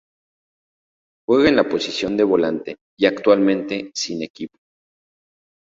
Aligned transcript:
Juega 1.29 1.49
en 1.49 1.55
la 1.57 1.69
posición 1.69 2.17
de 2.17 2.23
volante 2.23 2.77
y 2.97 3.05
actualmente 3.05 3.91
sin 3.93 4.23
equipo. 4.23 4.57